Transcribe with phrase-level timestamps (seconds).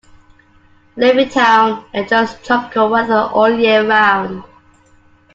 [0.97, 4.43] Levittown enjoys tropical weather all year round.